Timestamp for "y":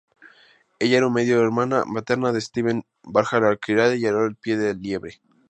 3.95-4.07